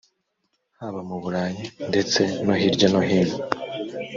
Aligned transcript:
haba 0.79 0.99
mu 1.09 1.17
burayi 1.23 1.63
ndetse 1.89 2.19
no 2.45 2.53
hirya 2.61 2.87
no 2.93 3.01
hino 3.09 3.37